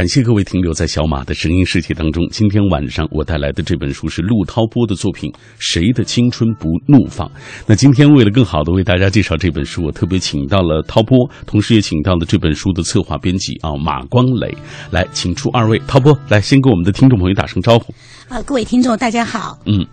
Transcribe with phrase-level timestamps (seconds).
[0.00, 2.26] 感谢各位停留在小马的声音世界当中。
[2.30, 7.28] 今天晚上我带来的这本书是陆涛波的作品《谁的青春不怒放》。
[7.66, 14.56] 那今天为了更好的为大家介绍这本书，我特别请到了涛波，同时也请到了这本书的策划编辑啊马光磊
[14.90, 15.78] 来，请出二位。
[15.86, 17.92] 涛波来先跟我们的听众朋友打声招呼。
[18.30, 19.58] 啊，各位听众，大家好。
[19.66, 19.86] 嗯，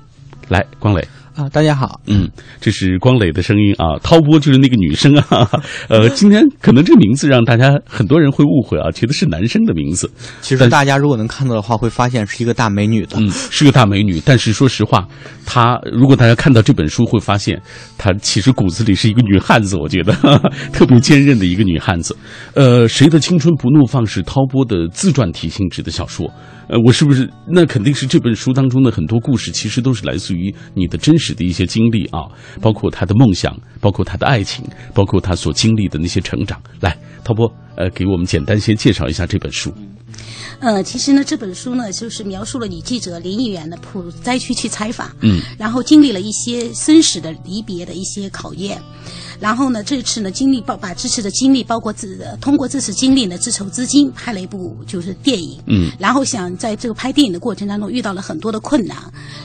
[0.48, 1.06] 来，光磊。
[1.38, 2.28] 啊，大家好，嗯，
[2.60, 5.48] 这是光磊的声音啊，涛波就是那个女生啊，
[5.88, 10.10] 呃，今天可能这个名字让大家很多人会误会啊，觉得是男生的名字，
[10.42, 13.18] 其实大家如果能看到的话，会发现是一个大美女的。
[13.20, 15.08] 嗯，是个大美女，但是说实话，
[15.46, 17.62] 她如果大家看到这本书，会发现
[18.00, 20.14] 她其实骨子里是一个女汉子，我觉得
[20.74, 22.18] 特别坚韧的一个女汉子。
[22.56, 26.28] 呃，谁的青春不怒放是涛波的自传体性质的小说。
[26.70, 32.28] 呃，我是不是那肯定是这本书当中的很多故事，其实都是来自于你的真实的一些经历啊，
[32.62, 36.62] 包括他的梦想，包括他的爱情，包括他所经历的那些成长。
[36.82, 39.74] 来，涛波，呃，给我们简单先介绍一下这本书。
[40.60, 48.82] 呃，其实呢，这本书呢，就是描述了女记者林议员的普灾区去采访，嗯，然后经历了一些生死的离别的一些考验，
[49.40, 58.98] 然后呢，这次呢，经历包把这次的经历，包括自通过这次经历呢，自筹资金拍了一部就是电影，嗯，然后想在这个拍电影的过程当中遇到了很多的困难，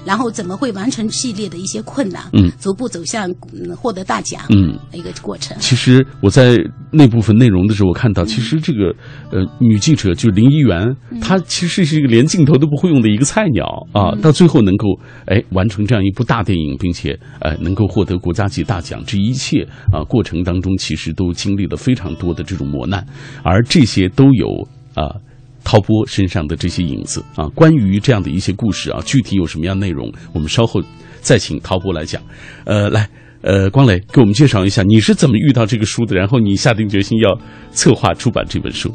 [0.04, 5.56] 然后怎么会完成系列的一些困难，嗯，逐步走向嗯获得大奖，嗯，一个过程。
[5.60, 6.56] 其实我在
[6.90, 8.94] 那部分内容的时候，我看到，其实这个
[9.30, 14.86] 呃女记者就是林一元，她其实是一个连镜头都不会用的一个菜鸟啊，到最后能够
[15.26, 23.06] 哎完成这样一部大电影，并且呃能够获得国家级大奖，这一切啊过程当中，其实都经历了非常多的这种磨难，
[23.42, 25.16] 而这些都有啊。
[25.64, 30.82] 涛波身上的这些影子啊，关于这样的一些故事啊，具体有什么样内容，我们稍后
[31.20, 32.20] 再请涛波来讲。
[32.64, 33.08] 呃，来，
[33.42, 37.36] 呃，光磊给我们介绍一下你是怎么遇到这个书的，然后你下定决心要
[37.72, 38.92] 策划出版这本书。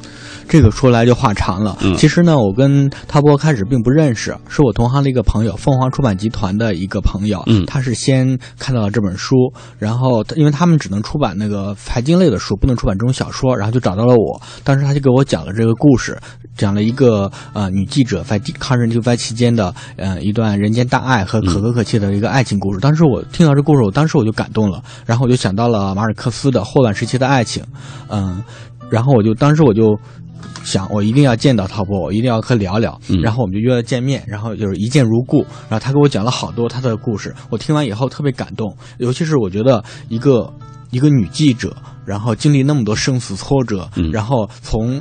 [0.48, 1.78] 这个说来就话长了。
[1.82, 7.44] 嗯其实呢，我跟涛波开始并不认识，是我同行的一个朋友，凤凰出版集团的一个朋友。
[7.48, 9.36] 嗯他是先看到了这本书，
[9.78, 14.42] 然后因为他们只能出版那个财经类的书，不能出版这种小说，然后就找到了我。
[14.64, 16.18] 当时他就给我讲了这个故事，
[16.58, 22.80] 讲了一个呃女记者在抗日救灾期间的呃一段人间大爱和可歌可泣的一个爱情故事。
[22.80, 27.64] 当时我听到这故事，我当时我就感动了，然后我就想到了马尔克斯的霍乱时期的爱情，
[28.10, 28.44] 嗯、
[28.90, 29.98] 然后我就当时我就
[30.64, 33.00] 想，我一定要见到涛波，我一定要和他聊聊。
[33.10, 35.46] 嗯然后我们就约了见面，然后就是一见如故。
[35.70, 40.52] 然后他给我讲了好多他的故事，我听完以后特别感动，尤其是我觉得一个
[40.92, 41.76] 一个女记者，
[42.08, 45.00] 然后经历那么多生死挫折，嗯然后从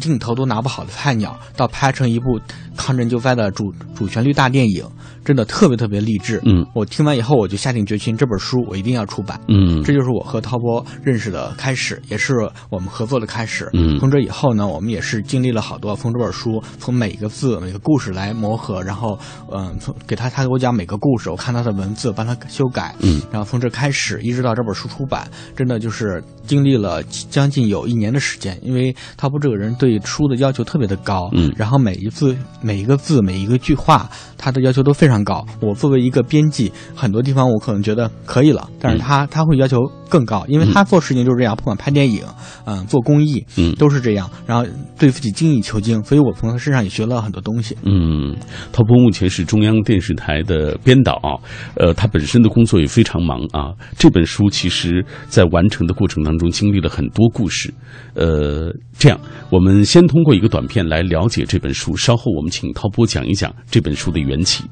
[0.00, 2.40] 镜头都拿不好的菜鸟，到拍成一部
[2.76, 4.86] 抗震救灾的主主旋律大电影，
[5.24, 6.40] 真的特别特别励志。
[6.44, 9.40] 嗯我听完以后，我就下定决心，这本书我一定要出版。
[9.48, 12.34] 嗯这就是我和涛波认识的开始，也是
[12.70, 13.68] 我们合作的开始。
[13.72, 19.18] 嗯从这以后呢，我们也是经历了好多，从这本书，从每一个字、每个故事来磨合，然后，
[19.50, 35.44] 嗯、从给他他给我讲每个故事，我看他的文字，帮他修改，嗯，然后从这开始，一直到这本书出版，真的就是经历了将近有一年的时间，因为涛波这个人对书的要求特别的高，嗯然后每一字、每一个字、每一个句话，他的要求都非常高。
[35.60, 39.78] 我作为一个编辑，很多地方我可能觉得可以了，但是他、他会要求
[40.14, 42.22] 更高，因为他做事情就是这样，不管拍电影，
[42.66, 44.64] 嗯，做公益，嗯都是这样，然后
[44.96, 47.76] 对自己精益求精，所以我从他身上也学了很多东西。
[47.82, 48.32] 嗯，
[48.72, 51.34] 涛波目前是中央电视台的编导啊，
[51.74, 53.74] 呃，他本身的工作也非常忙啊。
[53.98, 57.74] 这本书其实在完成的过程当中经历了很多故事，
[58.14, 59.18] 呃，这样
[59.50, 64.62] 我们先通过一个短片来了解这本书，稍后我们请涛波讲一讲这本书的缘起。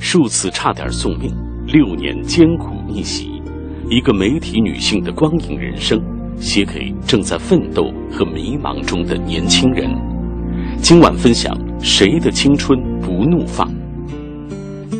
[0.00, 1.30] 数次差点送命，
[1.70, 3.42] 六年艰苦逆袭，
[3.90, 6.00] 一个媒体女性的光影人生，
[6.40, 9.86] 写给正在奋斗和迷茫中的年轻人。
[10.80, 13.70] 今晚分享谁的青春不怒放？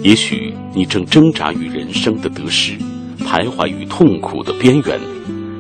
[0.03, 2.75] 也许你正挣扎于人生的得失，
[3.21, 5.01] 徘徊于痛苦的边缘；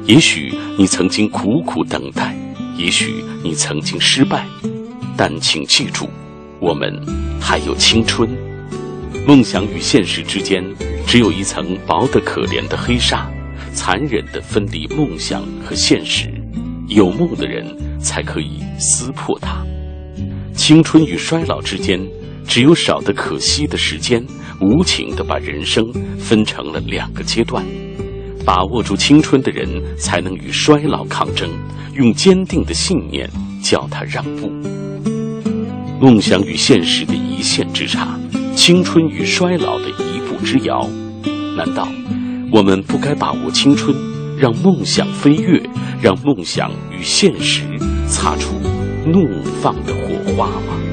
[0.04, 2.36] 也许你曾经苦苦等待，
[2.76, 4.44] 也许你曾经失败，
[5.16, 6.06] 但请记住，
[6.60, 6.92] 我们
[7.40, 8.28] 还有青春。
[9.28, 10.64] 梦想与现实之间，
[11.06, 13.30] 只有一层薄得可怜的黑纱，
[13.74, 16.32] 残忍地分离梦想和现实。
[16.86, 17.62] 有梦的人
[18.00, 19.62] 才可以撕破它。
[20.54, 22.00] 青春与衰老之间，
[22.46, 24.26] 只有少得可惜的时间，
[24.62, 25.84] 无情地把人生
[26.18, 27.62] 分成了两个阶段。
[28.46, 31.50] 把握住青春的人，才能与衰老抗争，
[31.92, 33.28] 用坚定的信念
[33.62, 34.50] 叫他让步。
[36.00, 38.18] 梦想与现实的一线之差，
[38.58, 40.90] 青春与衰老的一步之遥。
[41.56, 41.86] 难道
[42.50, 43.96] 我们不该把握青春，
[44.36, 45.62] 让梦想飞跃，
[46.02, 47.62] 让梦想与现实
[48.08, 48.56] 擦出
[49.06, 49.28] 怒
[49.62, 50.87] 放的火花吗？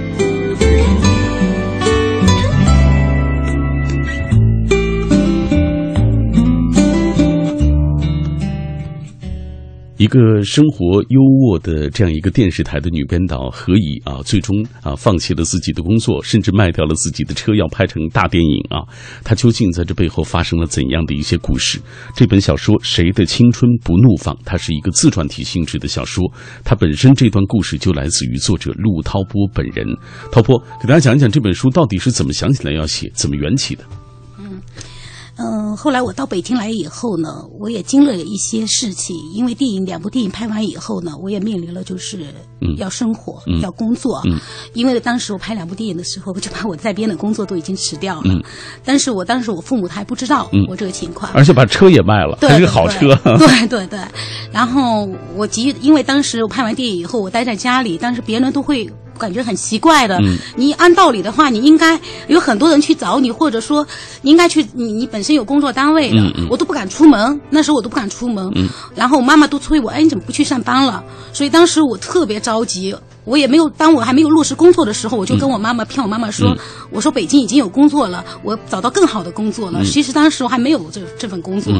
[9.97, 18.83] 一个生活优渥的这样一个电视台的女编导何以啊，最终啊放弃了自己的工作，甚至卖掉了自己的车，要拍成大电影啊。
[19.23, 21.79] 她究竟在这背后发生了怎样的一些故事？
[22.13, 26.29] 这本小说《谁的青春不怒放》，它是一个自传体性质的小说，
[26.65, 29.87] 它本身这段故事就来自于作者陆涛波本人。
[30.29, 33.85] 涛波，给大家讲一讲这本书到底是怎么想起来要写，怎么缘起的？
[35.37, 39.15] 嗯，后来我到北京来以后呢，我也经历了一些事情。
[39.33, 42.33] 因为电影两部电影拍完以后呢，我也面临了就是
[42.77, 44.21] 要生活、要工作。
[44.73, 48.33] 因为当时我拍两部电影的时候，我就把我在编的工作都已经辞掉了。
[48.83, 53.13] 但是我当时我父母他还不知道我这个情况，而且把车也卖了，还是个好车。
[53.37, 53.99] 对对对，
[54.53, 58.89] 然后我急，因为当时我拍完电影以后，我待在家里，但是别人都会。
[59.17, 60.19] 感觉很奇怪的，
[60.55, 63.85] 你按道理的话，你应该有很多人去找你，或者说
[64.21, 66.17] 你应该去，你你本身有工作单位的，
[66.49, 67.39] 我都不敢出门。
[67.49, 68.51] 那时候我都不敢出门，
[68.95, 71.03] 然后我妈妈都催我，哎，你怎么不去上班了？
[71.33, 76.55] 所以当时我特别着急，我也没有，当我还没有落实工作的时候，我就跟我妈妈骗我妈妈说，
[76.91, 79.83] 我说北京已经有工作了，我找到更好的工作了。
[79.85, 81.73] 其实当时我还没有这这份工作，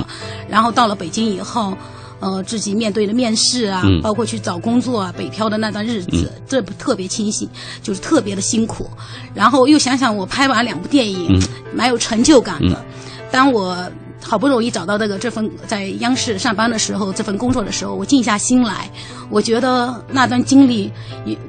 [0.50, 1.76] 然后到了北京以后。
[2.26, 7.48] 呃，自己面对的面试啊，包括去找工作啊，北漂的那段日子，这不特别清醒，
[7.84, 8.90] 就是特别的辛苦。
[9.36, 11.40] 然后又想想，我拍完两部电影，
[11.72, 12.84] 蛮有成就感的。
[13.30, 13.78] 当我
[14.24, 18.90] 好不容易找到这个这份在央视上班的时候，这份工作的时候，我静下心来，
[19.30, 20.92] 我觉得那段经历，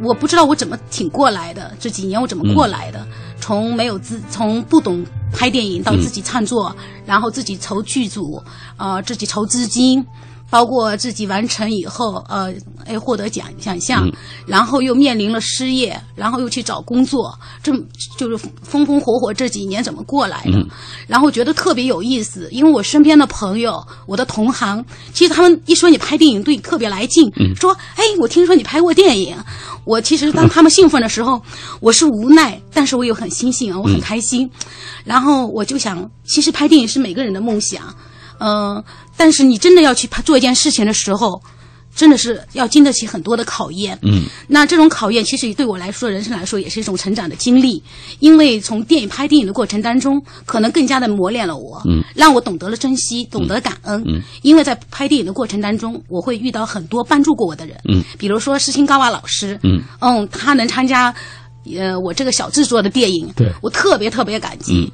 [0.02, 1.72] 我不知道我怎么挺过来的。
[1.81, 3.02] 这几年我怎么过来的？
[3.40, 5.02] 从没有自，从不懂
[5.32, 6.76] 拍电影到自己创作，
[7.06, 8.43] 然后自己筹剧组，
[8.76, 10.05] 呃，自己筹资金。
[10.48, 12.52] 包括自己完成以后，呃，
[12.84, 14.08] 哎，获得奖奖项，
[14.46, 17.72] 然后又面临了失业，然后又去找工作，这
[18.16, 20.52] 就是风风火火这几年怎么过来的？
[21.06, 29.37] 然后觉得特别有意思，因为我身边的朋友，我的同行，其实他们一说你拍电影，对你特别来劲，说，哎，我听说你拍过电影。
[29.84, 31.40] 我其实当他们兴奋的时候，
[31.81, 34.50] 我是无奈，但是我又很欣幸啊，我很开心。
[35.04, 37.94] 然后我就想，其实拍电影是每个人的梦想。
[38.41, 38.83] 嗯，
[39.17, 41.41] 但是你真的要去做一件事情的时候，
[41.94, 43.99] 真的是要经得起很多的考验。
[44.03, 47.83] 嗯，那这种考验其实对我来说，人生来说也是一种成长的经历。
[48.21, 54.03] 因为从电影拍电影的过程当中，可能更加的磨练了我，嗯，让我懂得了珍惜，懂得感恩。
[54.06, 57.77] 嗯，因为在拍电影的过程当中，我会遇到很多帮助过我的人。
[57.89, 59.59] 嗯，比如说施青高娃老师。
[59.62, 61.15] 嗯，嗯，他能参加，
[61.75, 64.93] 呃，我这个小制作的电影，对我特别特别感激。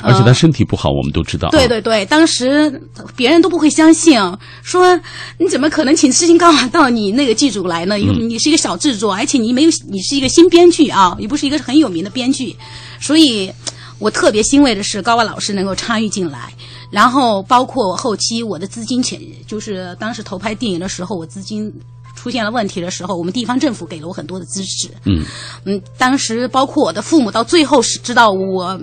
[0.00, 1.48] 而且他身体不好，我们都知道。
[1.50, 2.80] 对对对，当时
[3.16, 4.20] 别人都不会相信，
[4.62, 4.98] 说
[5.38, 7.98] 你怎么可能请施金高娃到你那个剧组来呢？
[7.98, 12.56] 因为你是一个小制作，而且你没有，你是一个新编剧啊，你不是一个很有名的编剧，
[13.00, 13.52] 所以
[13.98, 16.52] 我特别欣慰的是高娃老师能够参与进来，
[16.90, 21.72] 然后包括我后期我的资金钱，就是当时投拍电影的时候，我资金。
[22.18, 24.88] 出现了问题的时候，我们地方政府给了我很多的支持。
[25.04, 25.22] 嗯
[25.64, 28.78] 嗯，当时包括我的父母，到最后是知道我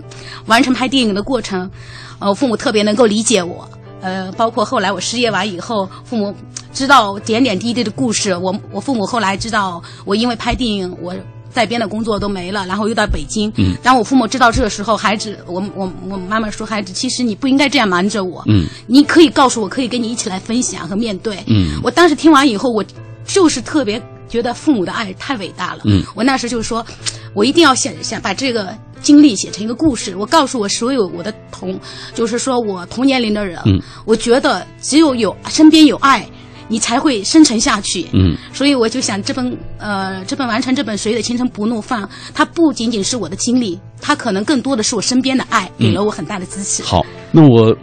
[0.46, 1.70] 完成拍电影的过程，
[2.20, 3.68] 呃，父母特别能够理解我。
[4.00, 6.34] 呃，包括后来我失业完以后，父母
[6.74, 8.38] 知道点点滴滴的故事。
[8.38, 11.14] 我我父母后来知道我因为拍电影，我
[11.52, 13.52] 在编的工作都没了，然后又到北京。
[13.58, 18.44] 嗯，当我父母知道这个时候，孩子，我我我妈妈说，孩子，其实你不应该这样瞒着我。
[18.48, 21.44] 嗯，你可以告诉我，可以跟你一起来分享和面对。
[21.48, 22.84] 嗯，我当时听完以后，我。
[23.26, 25.82] 就是特别觉得父母的爱太伟大了。
[25.86, 26.86] 嗯，我那时就是说，
[27.34, 30.16] 我一定要写写把这个经历写成一个故事。
[30.16, 31.80] 我告诉我所有我的同，
[32.14, 36.28] 就是说我同年龄的人，嗯，我觉得只有有身边有爱，
[36.68, 38.08] 你才会生存下去。
[38.14, 42.04] 嗯，所以我就想这本呃这本完成这本《谁的青春不怒放》，
[42.34, 46.84] 它不仅仅是我的经历，它可能更多的是我身边的爱给了我很大的支持。
[46.84, 47.04] 好。
[47.32, 47.76] 那我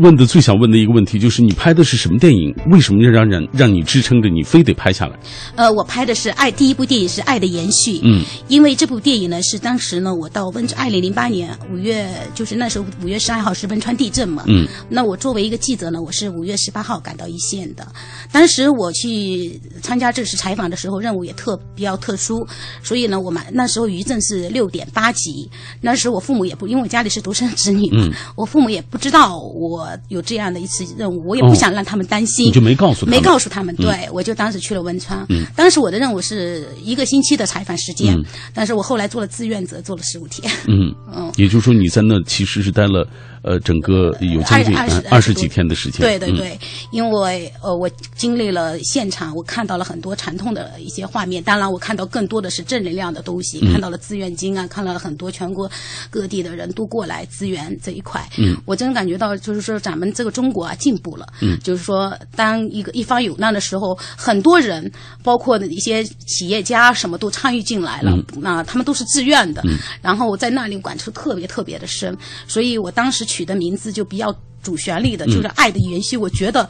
[0.00, 2.54] 问的最想问的一个问题就是，你拍的是什么电影？
[2.70, 5.18] 为什么要让让让你支撑着你非得拍下来？
[5.56, 7.92] 呃，我拍的是爱，第一部电影是《爱的延续》。
[8.02, 14.44] 嗯，因为这部电影呢，是当时呢，我到温二零零八年五月，就是那时候五月十二号是汶川地震嘛。
[14.46, 17.86] 嗯，那我作为一个记者呢，我是五月十八号赶到一线的。
[18.30, 22.46] 当时我去参加这次采访的时候，任务也特比较特殊，
[22.82, 25.48] 所以呢，我们那时候余震是六点八级。
[25.80, 28.12] 那时我父母也不，因为我家里是独生子女嘛，嗯。
[28.36, 35.24] 我父母也不知道我有这样的一次任务，我也不想让他们担心，哦你就没告诉他们没告诉他们，对、我就当时去了汶川。
[35.28, 35.44] 嗯。
[35.56, 38.24] 当时我的任务是一个星期的采访时间，嗯。
[38.54, 40.52] 但是我后来做了志愿者，做了十五天。
[40.68, 40.94] 嗯。
[41.14, 43.06] 嗯，也就是说你在那其实是待了
[43.42, 46.00] 呃整个有将近二十二十几天的时间。
[46.00, 46.58] 嗯对对对，
[46.90, 51.42] 因为呃，我经历了现场，我看到了很多惨痛的一些画面。
[51.42, 55.70] 当然，我看到更多的是正能量的东西，嗯看到了志愿金啊，看到了很多全国
[56.10, 58.26] 各地的人都过来支援这一块。
[58.38, 61.26] 嗯，我真感觉到，就是说咱们这个中国啊进步了。
[61.40, 64.90] 嗯，就是说，当一个一方有难的时候，很多人，
[65.22, 68.12] 包括一些企业家，什么都参与进来了。
[68.12, 69.62] 嗯那他们都是自愿的。
[70.00, 76.16] 然后我在那里感触特别特别的深，所以我当时取的名字就比较主旋律的，就是爱的延续。
[76.16, 76.68] 我觉得，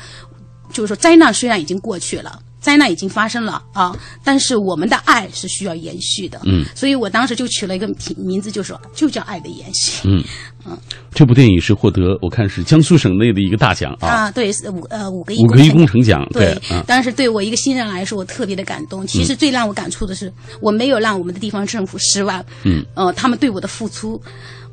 [0.72, 2.40] 就是说灾难虽然已经过去了。
[2.62, 3.92] 灾难已经发生了啊，
[4.22, 10.22] 但是我们的爱是需要延续的，嗯，所以我当时就取了一个名名字，就说就叫爱的延续，嗯
[10.64, 10.78] 嗯
[11.12, 19.04] 这部电影是获得我看是江苏省内的一个大奖啊，啊，对，是五呃五个亿五个亿工程奖，对，啊，但是对我一个新人来说，我特别的感动。
[19.08, 24.22] 其实最让我感触的是，我没有让我们的地方政府失望，嗯，呃，他们对我的付出，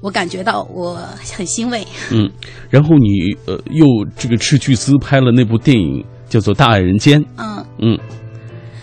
[0.01, 0.99] 我感觉到我
[1.37, 1.85] 很欣慰。
[2.11, 2.29] 嗯，
[2.69, 3.85] 然后你呃又
[4.17, 7.99] 这个斥巨资拍了那部电影叫做《大爱人间》，嗯嗯，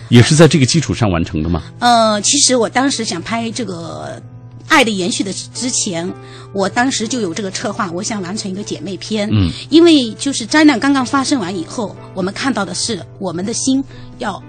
[0.08, 1.62] 也是在这个基础上完成的吗？
[1.78, 4.20] 呃，其实我当时想拍这个。
[4.68, 6.12] 爱的延续的之前，
[6.52, 9.28] 我当时就有这个策划，我想完成一个姐妹篇。
[9.30, 13.82] 嗯，因为就是灾难刚刚发生完以后，我们看到的是我们的心
[14.18, 14.42] 要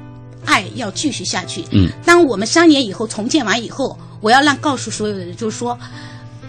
[0.43, 1.63] 爱要继续下去。
[1.71, 5.77] 嗯，当我们三年以后重建完以后，我要让告诉所有的人，就是说，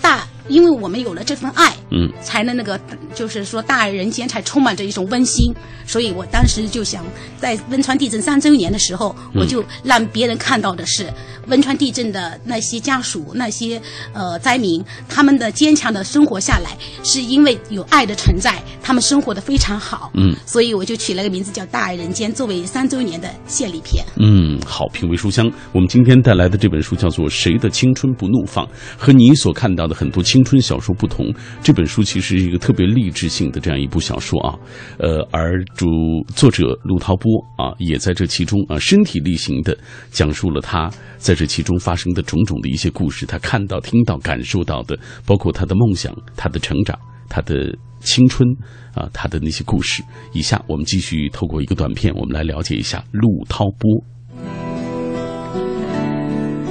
[0.00, 2.78] 大，因为我们有了这份爱，嗯，才能那个，
[3.14, 5.54] 就是说大爱人间才充满着一种温馨。
[5.86, 7.04] 所以我当时就想，
[7.38, 11.10] 在汶川地震三周年的时候，我就让别人看到的是
[11.46, 13.80] 汶川地震的那些家属、那些
[14.12, 20.10] 呃灾民，他们的坚强的生活下来，是因为有爱的存在，他们生活的非常好。
[20.14, 24.04] 嗯，所以我就取了个名字叫《大爱人间》，作为三周年的献礼片。
[24.18, 25.50] 嗯，好，品味书香。
[25.72, 28.66] 我们今天带来的这本书叫做《谁的青春不怒放》，
[28.98, 31.34] 和你所看到的很多青青春小说不同。
[31.64, 34.56] 这本书其实是一个特别励志性的这样一部小说啊，
[34.98, 35.88] 呃，而主
[36.28, 39.76] 作者陆涛波啊，也在这其中啊身体力行的
[40.12, 46.96] 讲述了他在这其中发生的种种的一些故事，他看到、听到、感受到的，包括他的梦想、他的成长、
[47.28, 48.48] 他的青春
[48.94, 50.04] 啊，他的那些故事。
[50.32, 54.04] 以下我们继续透过一个短片，我们来了解一下陆涛波。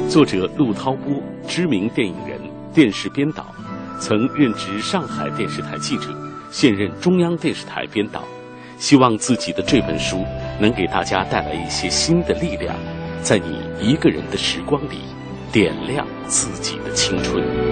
[0.07, 2.39] 作者陆涛波，知名电影人、
[2.74, 3.45] 电视编导，
[4.00, 6.10] 曾任职上海电视台记者，
[6.51, 8.24] 现任中央电视台编导。
[8.77, 10.24] 希望自己的这本书
[10.60, 12.75] 能给大家带来一些新的力量，
[13.24, 15.00] 在你一个人的时光里，
[15.51, 17.66] 点亮自己的青春。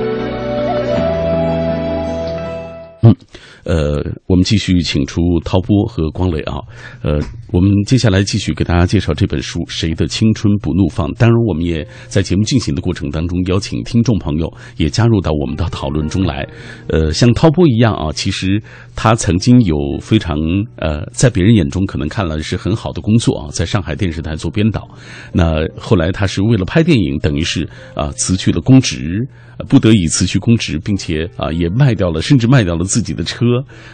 [3.66, 6.62] 呃，我们继续请出涛波和光磊啊，
[7.02, 7.20] 呃，
[7.52, 11.10] 我们接下来继续给大家介绍这本书《谁的青春不怒放》。
[11.18, 16.48] 当然，我们也在节目进行的过程当中，邀请听众朋友也加入到我们的讨论中来。
[16.90, 18.62] 呃，像涛波一样啊，其实
[18.96, 20.38] 他曾经有非常
[20.78, 24.88] 呃，在别人眼中可能看来是很好的工作啊，在上海电视台做编导。
[25.34, 29.28] 那后来他是为了拍电影，等于是啊辞去了公职。
[29.68, 33.46] 不得已辞去公职，并且啊也卖掉了，甚至卖掉了自己的车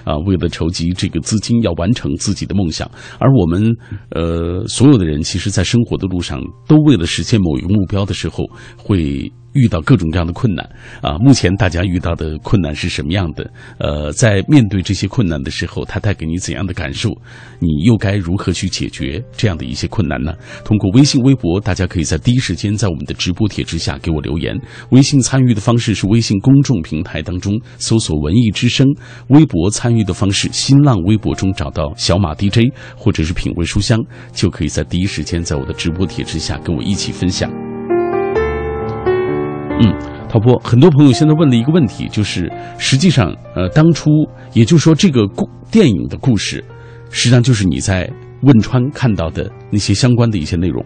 [0.03, 2.89] 啊，为了筹集这个资金，要完成自己的梦想。
[3.20, 3.63] 而我们
[4.12, 8.46] 呃所有的人，其实，在生活的路上，都为了实现某一个目标的时候，
[8.77, 10.67] 会遇到各种各样的困难
[11.01, 11.17] 啊。
[11.20, 13.50] 目前大家遇到的困难是什么样的？
[13.77, 17.10] 呃，在面对这些困难的时候，它带给你怎样的感受？
[17.60, 20.34] 你又该如何去解决这样的一些困难呢？
[20.63, 24.60] 通过微信、微博，大家可以在第一时间在我们的直播帖之下给我留言。
[24.91, 28.88] 微信参与的方式是微信公众平台当中搜索“文艺之声”，
[29.29, 34.00] 微博参与的方式，新浪微博中找到小马 DJ 或者是品味书香，
[34.34, 37.71] 就可以在第一时间在我的直播帖之下跟我一起分享。
[39.82, 39.92] 嗯，
[40.30, 44.10] 陶波，很多朋友现在问了一个问题就是，实际上，呃，当初
[44.54, 46.64] 也就是说，这个故电影的故事，
[47.10, 48.08] 实际上就是你在
[48.44, 50.86] 汶川看到的那些相关的一些内容。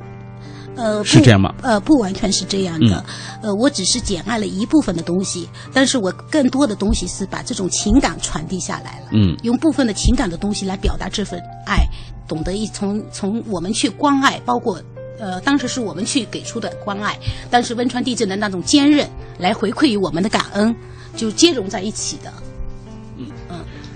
[0.78, 3.04] 呃，是这样吗呃，不完全是这样的。
[3.42, 9.08] 呃，我只是简爱了一部分的东西，但是我更多的东西是把这种情感传递下来了。
[9.12, 11.86] 嗯用部分的情感的东西来表达这份爱，
[12.28, 14.82] 懂得一从从我们去关爱，包括
[15.19, 17.17] 呃，当时是我们去给出的关爱，
[17.50, 20.75] 但是汶川地震的那种坚韧，来回馈于我们的感恩，
[21.15, 22.31] 就接融在一起的。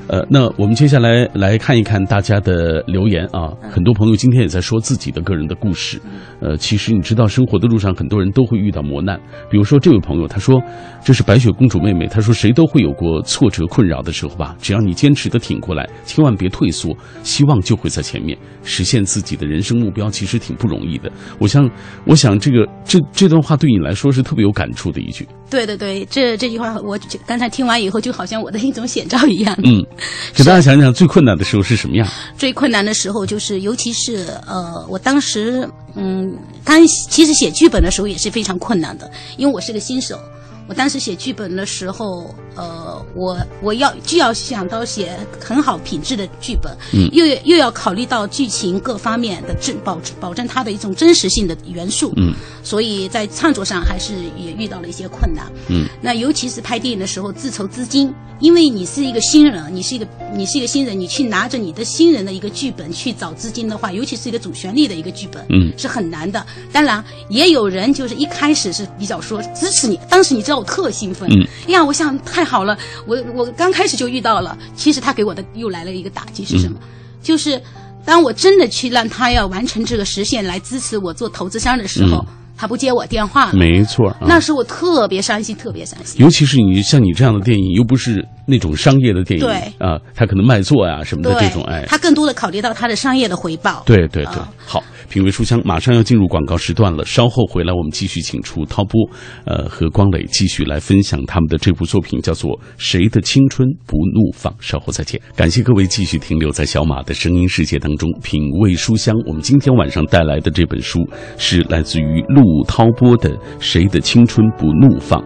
[0.10, 3.54] 呃，那我们接下来来看一看大家的留言啊。
[3.70, 6.01] 很多朋友今天也在说自己的个人的故事。
[6.42, 9.20] 呃，其实你知道，生活的路上很多人都会遇到磨难。
[9.51, 10.60] 比如说这位朋友，他说
[11.06, 12.08] 这是白雪公主妹妹。
[12.08, 18.36] 他说谁都会有过挫折困扰的时候吧，只要你坚持的挺过来，千万别退缩，希望就会在前面。
[18.63, 21.12] 实现自己的人生目标其实挺不容易的。
[21.38, 21.70] 我想，
[22.06, 25.28] 我想这个这这段话对你来说是特别有感触的一句。
[25.51, 26.98] 对对对，这这句话我
[27.28, 29.56] 刚才听完以后，就好像我的一种写照一样。
[29.63, 29.86] 嗯。
[30.34, 32.08] 给大家讲讲最困难的时候是什么样？
[32.38, 40.20] 最困难的时候就是，尤其是呃，我当时嗯，刚其实写剧本的时候也是非常困难的，因为我是个新手。
[40.69, 66.45] 我当时写剧本的时候，呃，我我要既要想到写很好品质的剧本，嗯，又又要考虑到剧情各方面的真保保证它的一种真实性的元素，嗯，所以在创作上还是也遇到了一些困难，嗯，那尤其是拍电影的时候自筹资金，因为你是一个新人，你是一个你是一个新人，你去拿着你的新人的一个剧本去找资金的话，尤其是一个主旋律的一个剧本，嗯，是很难的。
[66.71, 70.59] 当然也有人就是一开始是比较说支持你，当时你知道。
[70.60, 76.78] 我特兴奋，嗯，呀，我想太好了，我我刚开始就遇到了，其实他给我的又来了一个打击是什么？
[77.24, 77.60] 就是
[78.06, 82.25] 当我真的去让他要完成这个实现来支持我做投资商的时候，
[82.58, 86.22] 他不接我电话了，没错，那时我特别伤心，特别伤心。
[86.22, 89.56] 尤其是你像你这样的电影，又不是那种商业的电影，对。
[89.80, 93.84] 啊，他可能卖座呀什么的这种，哎，他更多的考虑到他的商业的回报。
[93.86, 94.36] 对对对，
[94.66, 94.84] 好。
[95.10, 99.10] 品味书香马上要进入广告时段了，稍后回来我们继续请出涛波，
[99.44, 104.54] 呃和光磊继续来分享他们的这部作品，叫做《谁的青春不怒放》。
[104.60, 109.16] 稍后再见，感谢各位继续停留在小马的声音世界当中，品味书香。
[109.25, 111.00] 我们今天晚上带来的这本书
[111.38, 115.20] 是来自于陆涛波的《谁的青春不怒放》。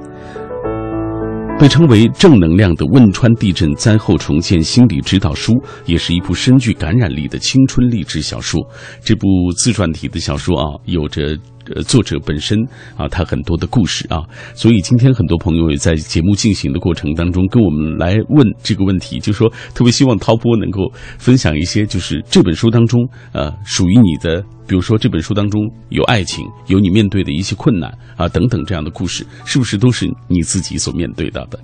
[1.63, 5.53] 被称为正能量的汶川地震灾后重建心理指导书，
[5.85, 8.59] 也是一部深具感染力的青春励志小说。
[9.01, 11.39] 这部自传体的小说啊，有着。
[11.73, 12.59] 呃，作者本身
[12.97, 31.59] 啊，他很多的故事啊，所以今天很多朋友也在节目进行的过程当中跟我们来问这个问题，就说特别希望涛波能够分享一些，就是这本书当中呃属于你的，比如说这本书当中有爱情，有你面对的一些困难啊等等这样的故事，是不是都是你自己所面对到的？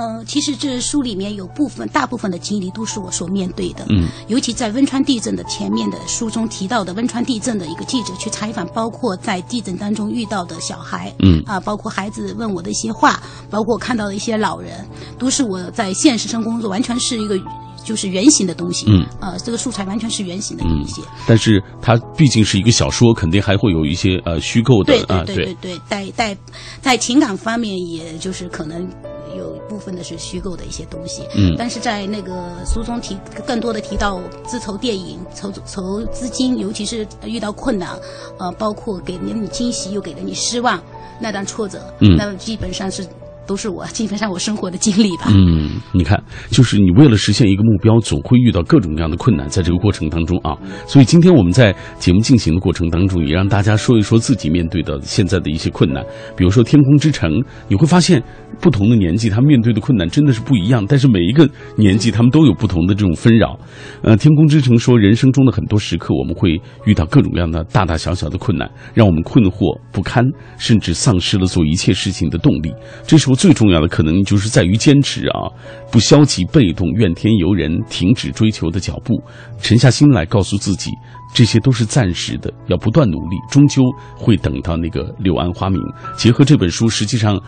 [0.00, 3.84] 呃，其实这书里面有部分、大部分的经历都是我所面对的。
[3.90, 17.38] 嗯，尤其在汶川地震的前面的书中提到的汶川地震的一个记者去采访，包括在地震当中遇到的小孩，嗯啊，包括孩子问我的一些话，包括看到的一些老人，都是我在现实生工作完全是一个
[17.84, 18.86] 就是原型的东西。
[18.88, 21.02] 嗯，呃，这个素材完全是原型的一些。
[21.26, 26.34] 但是它毕竟是一个小说，肯定还会有一些呃虚构的对，对对对，带带
[26.80, 28.88] 在情感方面，也就是可能。
[29.36, 33.16] 有一部分的是虚构的一些东西，嗯，但是在那个书中提
[33.46, 37.98] 更多的提到自筹电影、筹筹资金，尤其是遇到困难，
[38.38, 40.82] 呃，包括给了你惊喜又给了你失望，
[41.20, 43.06] 那段挫折，嗯，那基本上是。
[43.50, 45.24] 都是我基本上我生活的经历吧。
[45.26, 50.56] 嗯，你看，就是你为了实现一个目标，总会遇到各种各样的困难，在这个过程当中啊。
[50.86, 56.00] 所以今天我们在节目进行的过程当中，也让大家说一说自己面对的现在的一些困难。
[56.36, 57.28] 比如说《天空之城》，
[57.66, 58.22] 你会发现
[58.60, 63.58] 不同的年纪他面对的困难真的是不一样，但是每一个年纪他们都有不同的这种纷扰。
[64.02, 66.50] 呃，《天空之城》说，人生中的很多时刻，我们会
[66.84, 70.24] 遇到各种各样的大大小小的困难，让我们困惑不堪，
[70.56, 72.72] 甚至丧失了做一切事情的动力。
[73.04, 73.39] 这时候。
[73.40, 75.48] 最重要的可能就是在于坚持啊，
[75.90, 79.18] 不消极被动、怨天尤人，停止追求的脚步，
[79.62, 80.90] 沉下心来，告诉自己。
[81.32, 83.82] 这些都是暂时的，要不断努力，终究
[84.16, 85.80] 会等到那个柳暗花明。
[86.16, 87.40] 结合这本书，实际上，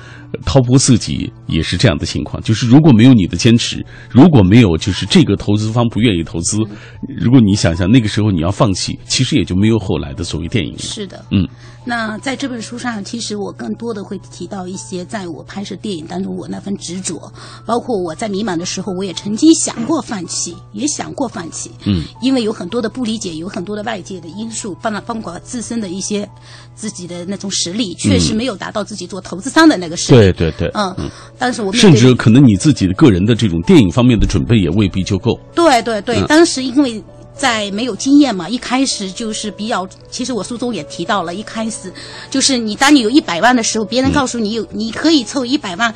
[0.47, 6.59] 涛波自己也是这样的情况，就是如果没有你的坚持，如果没有就是这个投资方不愿意投资，
[7.19, 10.79] 如果你想想那个时候你要放弃，其实也就没有后来的所谓电影。
[10.79, 11.47] 是的，嗯。
[11.85, 17.21] 那在这本书上，其实我更多的会提到一些在我拍摄电影当中我那份执着，
[17.67, 21.73] 包括我在迷茫的时候，我也曾经想过放弃，也想过放弃。
[21.85, 22.05] 嗯。
[22.23, 23.72] 因为有很多的不理解，有很多。
[23.75, 26.29] 的外界的因素，放到包括自身的一些
[26.75, 30.19] 自己的那种实力，确实没有达到自己做投资商的那个实力。
[30.19, 35.39] 对对对，嗯，但是我甚至可能你自己的个人的这种电影方面的准备也未必就够。
[35.55, 37.03] 对对对，当时因为。
[37.37, 39.89] 在没有经验嘛，一开始就是比较。
[40.11, 41.93] 其实我书中也提到了，一开始
[42.31, 45.93] 就是你当你有一百万的时候，别人告诉你有你可以凑一百万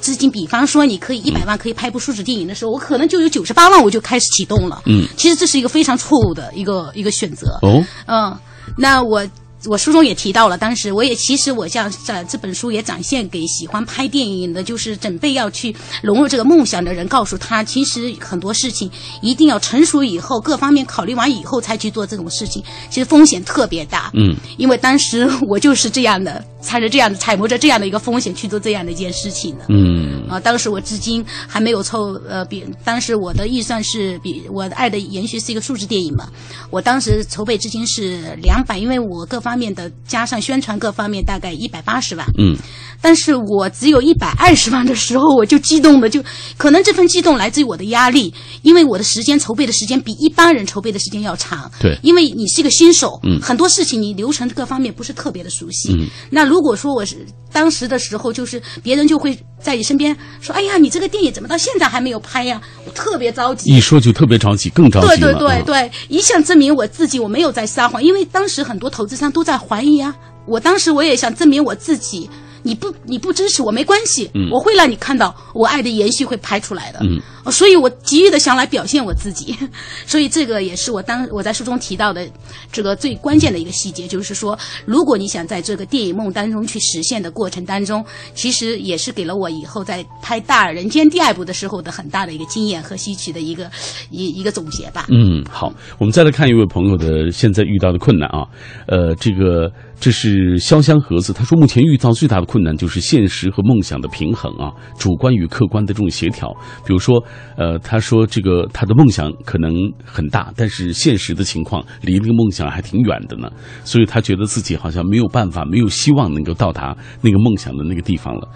[0.00, 4.82] 资金，比方说你可以一百万可以拍部数字电影的时候，我可能就有九十八万我就开始启动了。
[4.86, 7.58] 嗯，其实这是一个非常错误的一个一个选择。
[7.62, 8.36] 哦，嗯，
[8.76, 9.24] 那我
[9.66, 24.10] 我书中也提到了，当时我也其实我像在这本书也展现给喜欢拍电影的，就是准备要去融入这个梦想的人，告诉他，其实很多事情一定要成熟以后，各方面考虑完以后才去做这种事情，其实风险特别大。
[24.14, 29.64] 嗯，因为当时我就是这样的，踩着这样的揣摩着这样的一个风险去做这样的一件事情的。
[29.68, 36.28] 嗯啊，当时我至今还没有凑呃，比当时我的预算是比我的《爱的延续》是一个数字电影嘛，
[36.70, 42.56] 我当时筹备资金是两百，因为我各方方面的加上宣传各方面大概一百八十万，嗯，
[43.00, 46.22] 但是我只有一百二十万的时候，我就激动的就，
[46.56, 48.32] 可能这份激动来自于我的压力，
[48.62, 62.60] 因为我的时间筹备的时间比一般人筹备的时间要长，对因为你是一个新手，嗯很多事情你流程各方面不是特别的熟悉，嗯那如果说我是当时的时候，就是别人就会在你身边说，哎呀，你这个电影怎么到现在还没有拍呀？
[62.86, 65.16] 我特别着急，一说就特别着急，更着急了。
[65.16, 70.14] 对对对嗯对，一向证明我自己，我没有在撒谎，因为当时很多投资商都在怀疑啊。
[70.46, 72.28] 我当时我也想证明我自己，
[72.62, 76.98] 你不你不支持我没关系，我会让你看到我爱的延续会拍出来的。
[77.02, 79.56] 嗯所以我急于的想来表现我自己，
[80.06, 82.28] 所以这个也是我当我在书中提到的
[82.72, 93.70] 这个最关键的一个细节，就是说，如果你想在这个电影梦当中去实现的过程当中，其实也是给了我以后在拍《大人间》第二部的时候的很大的一个经验和吸取的一个
[94.10, 95.06] 一一个总结吧。
[95.10, 98.46] 嗯，好，我们再来看一位朋友的现在遇到的困难啊，
[98.86, 106.50] 呃，这个这是潇湘盒子，他说目前遇到最大的困难就是现实和梦想的平衡啊，主观与客观的这种协调。
[106.84, 107.22] 比如说，
[107.56, 109.72] 呃，他说这个他的梦想可能
[110.04, 113.50] 很大，但是现实的情况离那个梦想还挺远的呢，
[113.84, 118.48] 所以他觉得自己好像没有办法，没有希望能够到达那个梦想的那个地方了。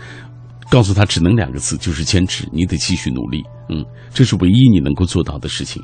[0.70, 3.44] 告诉他只能两个字，就是坚持，你得继续努力。
[3.68, 5.80] 嗯，这是唯一你能够做到的事情。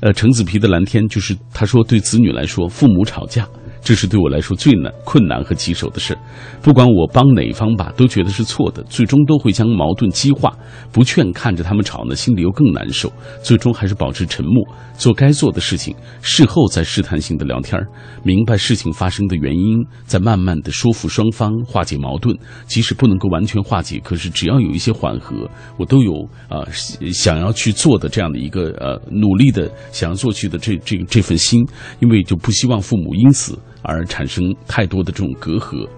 [0.00, 3.46] 呃，橙子皮的蓝天就是他说，对子女来说，父母吵架，
[3.82, 6.16] 这是对我来说最难、困难和棘手的事。
[6.62, 10.56] 不管我帮哪方吧，都觉得是错的，最终都会将矛盾激化。
[10.92, 13.12] 不劝，看着他们吵呢，心里又更难受。
[13.42, 14.64] 最终还是保持沉默，
[14.96, 17.80] 做该做的事情，事后再试探性的聊天
[18.22, 22.36] 明白事情发生的原因，再慢慢的说服双方，化解矛盾。
[22.66, 26.12] 即使不能够完全化解，可是只要有一些缓和，我都有
[26.48, 26.64] 呃
[27.12, 31.66] 想要去做的这样的一个呃努力的想要做去的这这这份心，
[31.98, 35.88] 因为就不希望父母因此而产生太多的这种隔阂。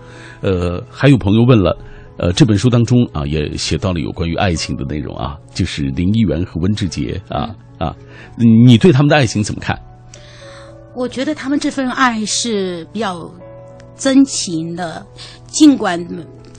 [0.40, 1.76] 呃，还有朋友问了。
[2.16, 7.92] 呃，这本书当中啊，也写到了有关于爱情的内容啊，就是林一元和温志杰啊啊，
[8.38, 9.76] 你对他们的爱情怎么看？
[10.94, 13.28] 我觉得他们这份爱是比较
[13.96, 15.04] 真情的，
[15.48, 16.00] 尽管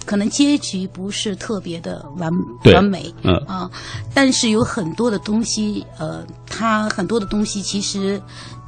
[0.05, 2.29] 可能结局不是特别的完
[2.73, 3.71] 完美，嗯啊，
[4.13, 8.21] 但是有很多的东西，呃，他很多的东西其实。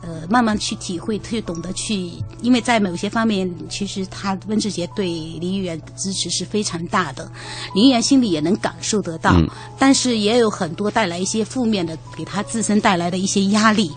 [0.07, 2.09] 呃，慢慢去体会，去懂得去，
[2.41, 7.29] 因为在某些方面，其实他温志杰对林议员的支持是非常大的，
[7.75, 9.45] 林议员心里也能感受得到，嗯
[9.77, 13.91] 但是也有很多带来一些负面的，给他自身带来的一些压力。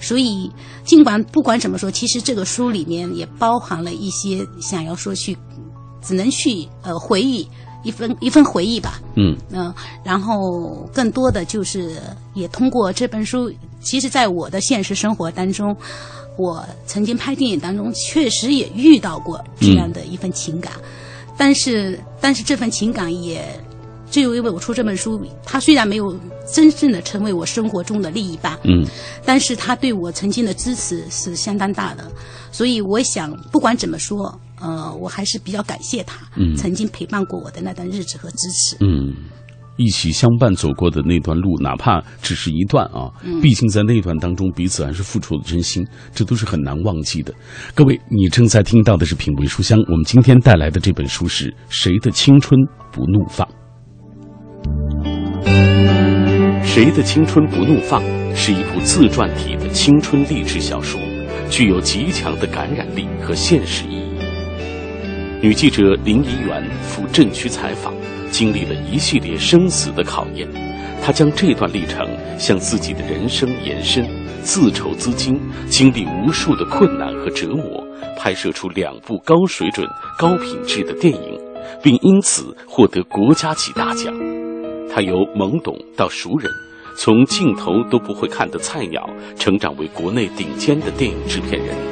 [0.00, 0.50] 所以，
[0.84, 5.38] 尽管不管怎么说，其实这个书里面也包含了一些想要说去，
[6.02, 7.48] 只能去呃回忆
[7.82, 9.00] 一份一份回忆吧。
[9.16, 9.72] 嗯嗯、
[10.04, 12.00] 然后更多的就是
[12.34, 15.76] 也通过这本书，其实在我的现实生活当中，
[16.36, 20.72] 我曾经拍电影当中确实也遇到过这样的一份情感，
[21.36, 23.44] 但是但是这份情感也。
[24.10, 26.14] 就因为我出这本书，它虽然没有
[26.46, 28.84] 真正的成为我生活中的另一半，嗯
[29.24, 32.04] 但是他对我曾经的支持是相当大的，
[32.50, 38.76] 所以我想，不管怎么说，呃，我还是比较感谢他，嗯曾经陪伴过我的那段日子和支持。
[38.80, 39.12] 嗯，
[39.76, 43.10] 一起相伴走过的那段路，哪怕只是一段啊，
[43.42, 47.34] 毕竟在那段当中，彼此还是付出了真心，这都是很难忘记的。
[47.74, 52.56] 各位，你正在听到的是品味书香，我们今天带来的这本书是《谁的青春
[52.92, 53.44] 不怒放》。
[56.64, 58.00] 谁的青春不怒放
[58.34, 61.00] 是一部自传体的青春励志小说，
[61.50, 64.11] 具有极强的感染力和现实意义。
[65.42, 67.92] 女记者林怡媛赴镇区采访，
[68.30, 70.48] 经历了一系列生死的考验。
[71.02, 72.06] 她将这段历程
[72.38, 74.08] 向自己的人生延伸，
[74.40, 77.84] 自筹资金，经历无数的困难和折磨，
[78.16, 79.84] 拍摄出两部高水准、
[80.16, 81.36] 高品质的电影，
[81.82, 84.14] 并因此获得国家级大奖。
[84.88, 86.48] 他由懵懂到熟人，
[86.96, 89.04] 从镜头都不会看的菜鸟，
[89.36, 91.91] 成长为国内顶尖的电影制片人。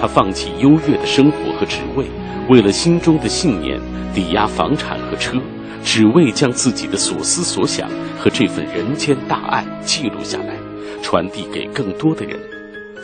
[0.00, 2.06] 他放弃优越的生活和职位，
[2.48, 3.80] 为了心中的信念，
[4.14, 5.36] 抵押房产和车，
[5.82, 10.54] 只为将自己的所思所想和这份人间大爱记录下来，
[11.02, 12.38] 传递给更多的人。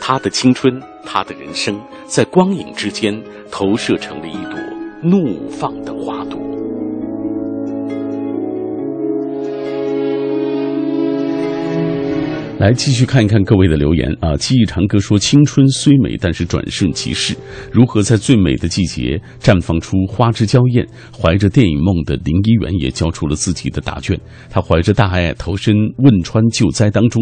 [0.01, 4.59] 他的青春，他的人生，在光影之间投射成了一朵
[5.01, 6.54] 怒放的花朵。
[12.65, 14.35] 来继续看一看各位的留言啊！
[14.37, 17.35] 记忆长歌说：“青春虽美，但是转瞬即逝。
[17.71, 20.83] 如何在最美的季节绽放出花枝娇艳？
[21.15, 24.19] 怀着电影梦的林一元也交出了自己的答卷。
[24.49, 27.21] 他怀着大爱投身汶川救灾当中，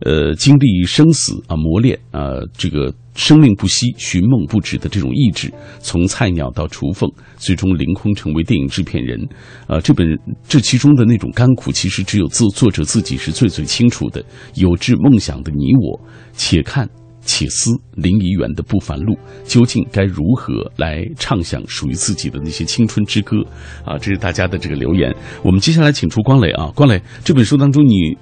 [0.00, 9.20] 呃，经历生死啊磨练啊，这个。”生命不息、寻梦不止的这种意志，从菜鸟到雏凤，最终凌空成为电影制片人。
[9.66, 10.06] 啊，这本
[10.48, 14.24] 这其中的那种甘苦，其实只有自作者自己是最最清楚的。
[14.54, 16.00] 有志梦想的你我，
[16.32, 16.88] 且看
[17.20, 23.36] 且思林怡园的不凡路，究竟该如何来唱响属于自己的那些青春之歌？
[23.84, 25.14] 啊，这是大家的这个留言。
[25.42, 28.16] 我们接下来请出光磊啊，光磊，这本书当中你。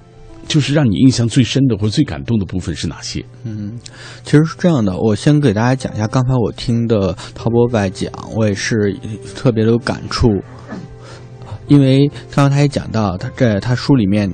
[0.51, 3.23] 就是让你印象最深的或者最感动的部分是哪些？
[3.45, 3.79] 嗯，
[4.25, 8.93] 其实是这样的，我先给大家讲一下刚才我听的陶博白讲，我也是
[9.33, 10.27] 特别的有感触，
[11.67, 14.29] 因为刚刚他也讲到，他在他书里面。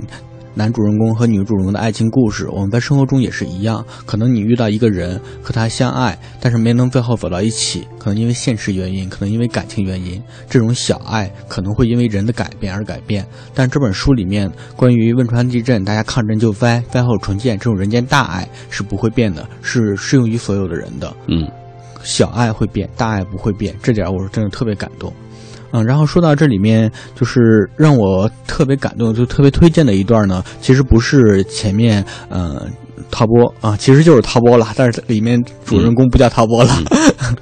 [0.57, 3.85] 男主人公和女主人公的爱情故事，我们在生活中也是一样。
[4.07, 10.19] 可能你遇到一个人和他相爱，但是没能最后走到一起，可能因为现实原因，可能因为感情原因。
[10.49, 13.23] 这种小爱可能会因为人的改变而改变。
[13.53, 21.15] 但这本书里面关于汶川地震，大家抗震救灾、灾后重建这种人间大爱是不会变的，是适用于所有的人的。
[21.27, 21.47] 嗯，
[22.01, 25.13] 小爱会变，大爱不会变，这点我是真的特别感动。
[25.71, 32.59] 嗯，然后说到这里面，就是让我特别感动，就特别推荐的一段呢，其实不是前面，嗯，
[33.11, 36.73] 陶波啊，其实就是陶波了，但是里面主人公不叫陶波了，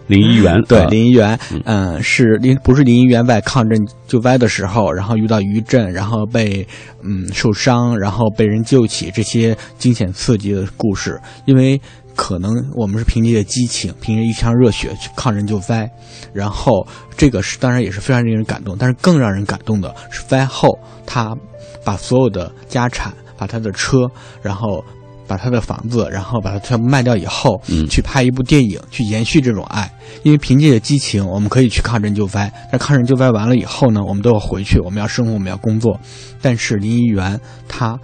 [0.08, 6.66] 林一元，对，林一元，嗯，是林，不是林一元在抗震救灾的时候，然后遇到余震，然后被，
[7.04, 11.80] 嗯，受伤，然后被人救起，这些惊险刺激的故事，因为。
[12.16, 15.90] 可能我们是凭借着激情，凭着一腔热血去抗震救灾，
[16.34, 18.76] 然后这个是当然也是非常令人感动。
[18.80, 20.70] 但是更让人感动的是灾后，
[21.06, 21.36] 他
[21.84, 24.08] 把所有的家产，把他的车，
[24.42, 24.84] 然后
[25.28, 29.92] 把他的房子，然后把它全部卖掉以后，去拍一部电影，去延续这种爱。
[30.24, 32.52] 因为凭借着激情，我们可以去抗震救灾。
[32.72, 36.00] 但抗震救灾完了以后呢，我们都要回去，我们要生活，我们要工作。
[36.42, 38.00] 但是林一元他。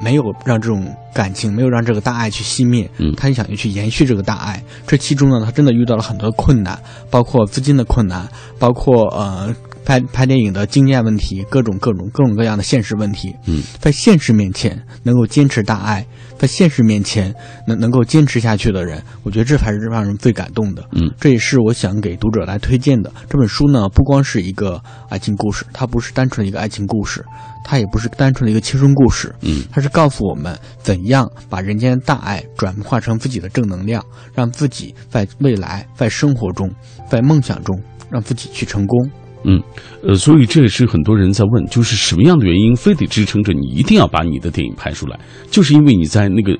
[0.00, 2.88] 没有让这种感情，没有让这个大爱去熄灭。
[2.98, 4.62] 嗯，他想要去延续这个大爱。
[4.86, 6.78] 这其中呢，他真的遇到了很多困难，
[7.10, 8.28] 包括资金的困难，
[8.58, 9.54] 包括呃
[9.88, 13.34] 拍拍电影的经验问题，各种各种各种各样的现实问题。
[13.46, 17.34] 嗯，在现实面前能够坚持大爱，在现实面前
[17.66, 20.86] 能能够坚持下去的人，我觉得这才是让人最感动的。
[20.92, 23.88] 嗯，这也是我想给读者来推荐的这本书呢。
[23.88, 27.24] 不光是一个爱情故事，它不是单纯的一个爱情故事。
[27.64, 36.70] 它也不是单纯的一个青春故事，嗯，它是告诉我们怎样把人间的大爱转化成自己的正能量，让自己在未来、在生活中、
[37.08, 39.10] 在梦想中，让自己去成功。
[39.44, 39.62] 嗯，
[40.02, 45.18] 呃，所以这也是很多人在问，就是什么样的原因非得支撑着你一定要把你的电影拍出来？
[45.50, 46.58] 就是因为你在那个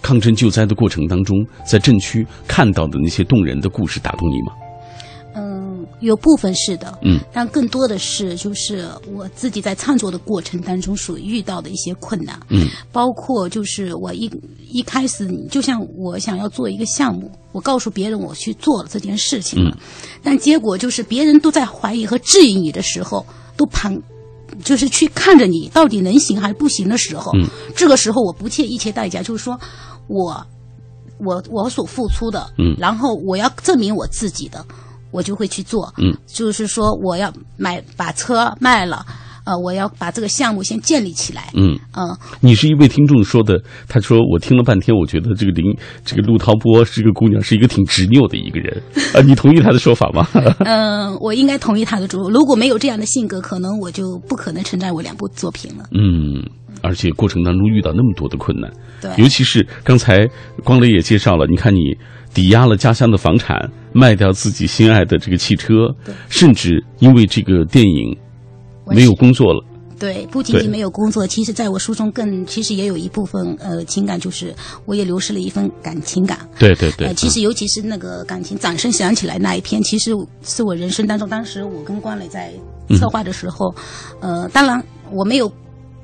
[0.00, 4.52] 抗震救灾的过程当中，在震区看到的那些动人的故事打动你吗？
[5.36, 5.67] 嗯
[6.00, 14.30] 有部分是的，嗯，但更多的是就是我自己在创作的过程当中所遇到的一些困难，嗯，包括就是我一
[14.70, 19.76] 一开始就像我想要做一个项目，我告诉别人我去做了这件事情了，
[20.22, 23.24] 但结果就是别人都在怀疑和质疑你的时候，
[23.56, 24.00] 都旁，
[24.64, 29.58] 就是去看着你到底能行还是不行的时候，嗯，这个时候我不借一切代价，就是说
[30.06, 30.46] 我
[31.18, 34.64] 我我所付出的，嗯，然后我要证明我自己的。
[35.10, 39.04] 我就会去做，嗯，就是说我要买把车卖了，
[39.44, 42.16] 呃，我要把这个项目先建立起来，嗯嗯。
[42.40, 45.64] 你是一位听众说的，他说我听了半天，我觉得这个林
[46.04, 48.82] 这个陆涛波这个姑娘是一个挺执拗的一个人
[49.14, 50.28] 啊，你同意他的说法吗？
[50.64, 52.28] 嗯， 我应该同意他的主。
[52.28, 55.84] 如果没有这样的性格，可能我就不可能承载我两部作品了。
[55.92, 56.44] 嗯，
[56.82, 60.28] 而且过程当中遇到那么多的困难，对，尤其是刚才
[60.62, 61.96] 光磊也介绍了，你看你。
[62.32, 65.94] 抵押了家乡的房产，卖掉自己心爱的这个汽车，
[66.28, 68.16] 甚至因为这个电影
[68.86, 69.64] 没有工作了。
[69.98, 74.54] 对，不仅仅没有工作，其实在我书中更其实也有一部分呃情感，就是
[74.86, 76.38] 我也流失了一份感情感。
[76.56, 77.08] 对对对。
[77.08, 80.12] 呃，其实尤其是那个感情，掌声响起来那一篇，其实
[80.42, 82.52] 是我人生当中，当时我跟关磊在
[82.96, 83.74] 策划的时候，
[84.20, 85.52] 呃，当然我没有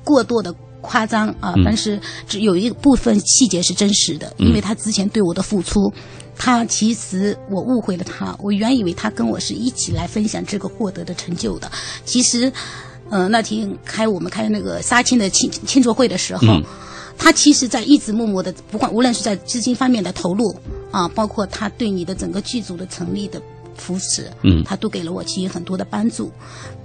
[0.03, 0.53] 过多的。
[0.85, 1.55] 夸张啊！
[1.65, 5.93] 但是只有一部分细节是真实的，因为他之前对我的付出，
[6.37, 11.71] 他其实我误会了他，我原以为他跟我是一起来分享这个获得的成就的。
[12.05, 12.53] 其实，
[13.11, 16.47] 呃，那天开我们开那个杀青的庆庆祝会的时候，
[17.17, 20.55] 他其实在一直默默的，不管无论是在资金方面的投入
[20.91, 23.41] 啊，包括他对你的整个剧组的成立的
[23.77, 26.31] 扶持，嗯他都给了我其实很多的帮助。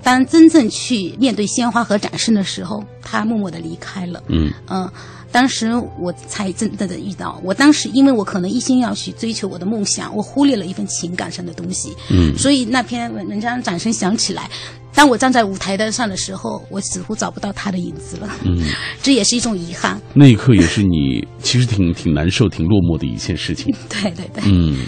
[0.02, 4.24] 当真正去面对鲜花和掌声的时候，他默默的离开了。
[4.30, 4.90] 嗯嗯，
[5.32, 11.94] 当时我才真正的遇到，我当时因为我可能一心要去追求我的梦想，我忽略了一份情感上的东西。
[12.10, 14.50] 嗯所以那篇文章掌声响起来，
[14.96, 18.30] 当我站在舞台的上的时候，我似乎找不到他的影子了。
[18.46, 18.58] 嗯，
[19.04, 20.00] 这也是一种遗憾。
[20.14, 23.76] 那一刻也是你其实挺挺难受、挺落寞的一件事情。
[23.92, 24.86] 对对对，嗯，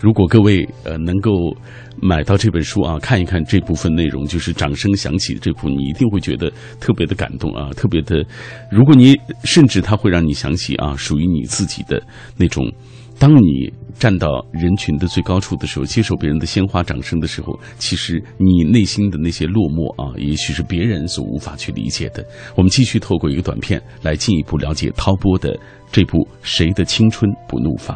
[0.00, 1.54] 如果各位呃能够
[2.00, 8.24] 买到这本书啊，看一看这部分内容，就是掌声响起的这部，你一定会觉得特别的感动啊，特别的。
[8.70, 12.02] 如果你甚至它会让你想起啊，属于你自己的
[12.36, 12.72] 那种。
[13.18, 22.24] 当你站到人群的最高处的时候，接受别人的鲜花掌声的时候，其实你内心的那些落寞啊，也许是别人所无法去理解的。
[22.56, 25.54] 我们继续透过一个短片来进一步了解涛波的
[25.92, 27.94] 这部《谁的青春不怒放》。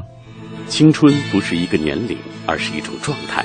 [0.68, 3.44] 青春不是一个年龄，而是一种状态。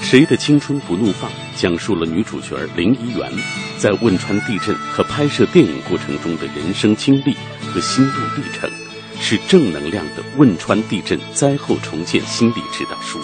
[0.00, 1.30] 谁的青春不怒放？
[1.56, 3.30] 讲述了女主角林怡媛
[3.78, 7.36] 在汶川地震和拍摄电影过程中的人生经历
[7.72, 8.68] 和心路历程，
[9.20, 13.20] 是正能量的汶川地震灾后重建心理指导书，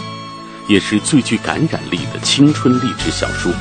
[0.68, 3.52] 也是最具感染力的青春励志小说，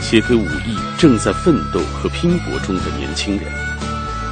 [0.00, 3.50] 写给五亿正在奋斗和拼搏中的年轻人。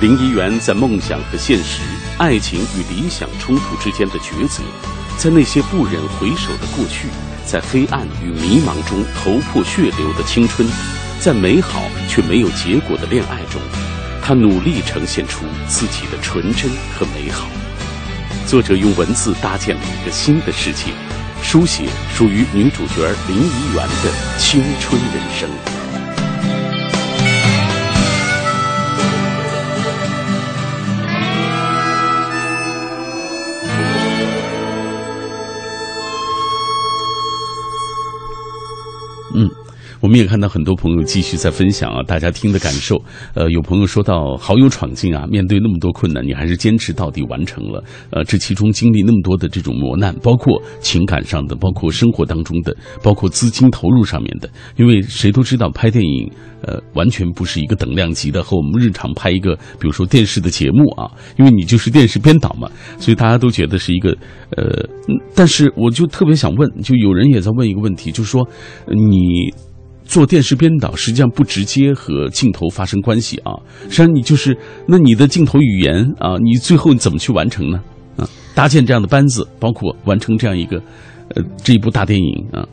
[0.03, 1.81] 林怡媛在梦想和现实、
[2.19, 4.61] 爱情与理想冲突之间的抉择，
[5.17, 7.07] 在那些不忍回首的过去，
[7.47, 10.69] 在黑暗与迷茫中头破血流的青春，
[11.21, 13.63] 在美好却没有结果的恋爱中，
[14.21, 17.47] 她努力呈现出自己的纯真和美好。
[18.45, 20.87] 作者用文字搭建了一个新的世界，
[21.45, 25.49] 书写属于女主角林怡媛的青春人生。
[39.35, 39.51] 嗯，
[40.03, 43.01] 我们也看到很多朋友继续在分享啊，大家听的感受。
[43.35, 47.85] 呃，有朋友说到好有闯劲啊，面对那么多困难，你还是坚持到底完成了。
[48.11, 54.51] 呃，这其中经历那么多的这种磨难，包括情感上的，包括生活当中的，包括资金投入上面的。
[54.77, 56.29] 因为谁都知道拍电影，
[56.63, 64.11] 呃，完全不是一个等量级的，和我们日常拍一个，比如说电视的节目啊，因为你就是电视编导嘛，所以大家都觉得是一个
[64.57, 64.85] 呃，
[65.33, 68.45] 但是我就特别想问，就有人也在问一个问题，就是说
[68.89, 69.55] 你。
[70.13, 73.53] 做电视编导实际上不直接和镜头发生关系啊，
[73.85, 74.55] 实际上你就是
[74.87, 77.83] 那你的镜头语言啊，你最后你怎么去完成呢？
[78.19, 80.77] 啊，搭建这样的班子，包括完成这样一个
[81.35, 82.69] 呃这一部大电影啊，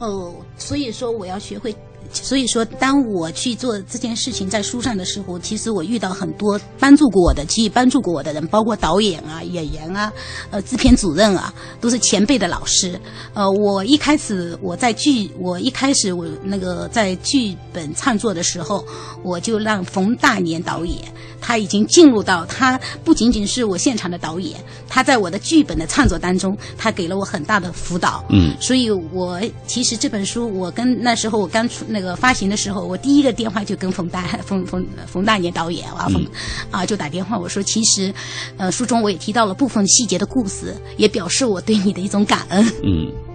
[0.00, 1.72] 哦，所以说我要学会。
[2.12, 10.12] 所以说，当我去做这件事情在书上的时候，其实我遇到很多帮助过我的，给予帮助过我的人，包括导演啊、演员啊、
[10.50, 13.00] 呃制片主任啊，都是前辈的老师。
[13.34, 18.84] 呃，我一开始我在剧，我一开始我那个在剧本创作的时候，
[19.22, 20.96] 我就让冯大年导演，
[21.40, 28.24] 他已经进入到他不仅仅是我现场的导演，他在我的剧本的创作当中，他给了我很大的辅导。
[28.30, 36.26] 嗯所以我其实这本书，我跟那时候我刚出那个发行的时候，我第一个电话就跟冯大 冯冯冯大年导演啊冯、
[36.70, 38.12] 啊就打电话，我说其实，
[38.56, 42.64] 呃，书中我也提到了部分细节的故事，也表示我对你的一种感恩。
[42.82, 43.29] 嗯，好，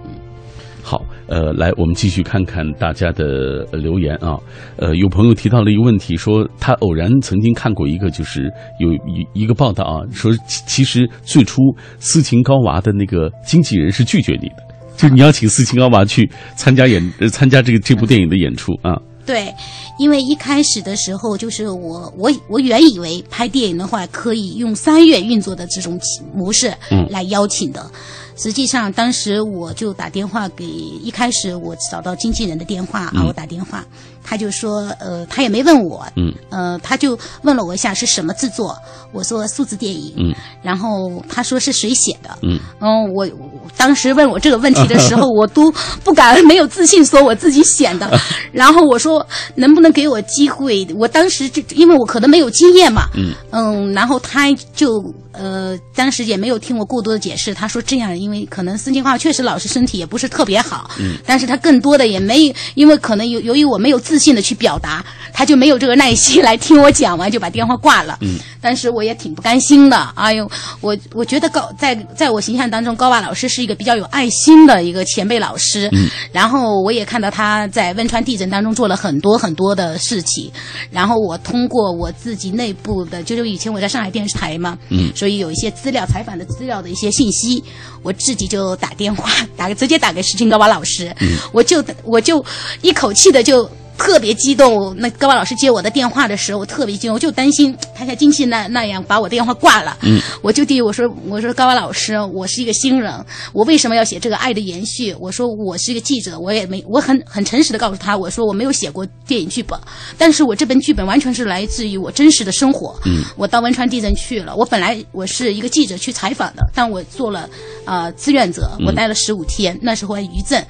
[1.27, 4.37] 呃，来，我们继续看看大家的呃留言啊。
[4.77, 11.61] 呃，有朋友提到了一个问题，说他偶然曾经看过一个，就是有一一个报道啊，说其其实最初
[11.99, 14.55] 斯琴高娃的那个经纪人是拒绝你的，
[14.95, 18.95] 就是你要请斯琴高娃去参加演呃参加这个这部电影的演出啊。
[19.25, 19.51] 对，
[19.97, 25.99] 因为一开始的时候，就是我我我原以为拍电影的话，可以用三月运作的这种
[26.31, 27.89] 模式嗯来邀请的。
[28.35, 33.83] 实际上，当时我就打电话给，一开始我找到经纪人的电话啊，我打电话，
[34.23, 38.75] 他就说，呃，他也没问我，嗯，呃，他就问了我一下是什么制作，
[39.13, 45.71] 我说数字电影，嗯，然后他说是谁写的，嗯，嗯，我我当时问我这个问题的时候， 我都
[46.03, 48.19] 不敢没有自信说我自己写的，
[48.51, 50.85] 然后我说能不能给我机会？
[50.97, 53.03] 我当时就因为我可能没有经验嘛，
[53.51, 55.01] 嗯然后他就
[55.37, 69.97] 呃当时也没有听我过多的解释，他说这样，因为可能孙金花确实老师身体也不是特别好，嗯，但是他更多的也没因为可能由由于我没有自信的去表达，他就没有这个耐心来听我讲完就把电话挂了，嗯，但是我也挺不甘心的。
[70.15, 70.49] 哎呦，
[70.81, 75.89] 我我觉得高在在我形象当中，高娃老师是一个比较有爱心的一个前辈老师。
[75.91, 76.07] 嗯。
[76.31, 80.51] 然后我也看到他在汶川地震当中做了很多很多的事情。
[80.91, 87.63] 然后我通过我自己内部的，就是以前我在上海电视台嘛，嗯，所以有一些资料采访的资料的一些信息，
[88.01, 92.43] 我自己就打电话打直接打给石青高娃老师，嗯，我就我就
[92.81, 93.69] 一口气的就。
[93.97, 99.97] 特别激动，那高娃老师接我的电话的时候，我特别激动，我就担心他像金信那那样把我电话挂了。
[100.01, 103.13] 嗯，我就第一我说我说高娃老师，我是一个新人，
[103.53, 105.15] 我为什么要写这个爱的延续？
[105.19, 109.79] 我说我是一个记者，我也没我很很诚实的告诉他，我说我没有写过电影剧本，
[110.17, 112.99] 但是我这本剧本完全是来自于我真实的生活。
[113.05, 117.49] 嗯，我到汶川地震去了，我本来我是一个记者去采访的，但我做了
[117.85, 120.65] 呃志愿者，我待了十五天，那时候还余震。